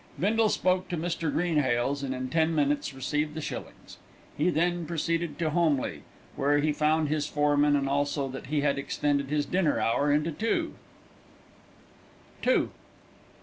Bindle 0.19 0.49
spoke 0.49 0.89
to 0.89 0.97
Mr. 0.97 1.31
Greenhales, 1.31 2.01
and 2.01 2.15
in 2.15 2.29
ten 2.29 2.55
minutes 2.55 2.91
received 2.91 3.33
five 3.35 3.43
shillings. 3.43 3.97
He 4.35 4.49
then 4.49 4.87
proceeded 4.87 5.37
to 5.37 5.51
Holmleigh, 5.51 6.01
where 6.35 6.57
he 6.57 6.73
found 6.73 7.07
his 7.09 7.27
foreman, 7.27 7.75
and 7.75 7.87
also 7.87 8.27
that 8.29 8.47
he 8.47 8.61
had 8.61 8.79
extended 8.79 9.29
his 9.29 9.45
dinner 9.45 9.79
hour 9.79 10.11
into 10.11 10.31
two. 10.31 10.73